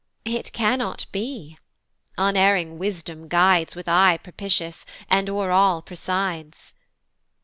[0.25, 1.59] It cannot be
[2.17, 6.73] unerring Wisdom guides With eye propitious, and o'er all presides.